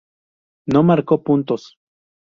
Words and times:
No 0.65 0.81
marcó 0.81 1.21
puntos. 1.21 1.77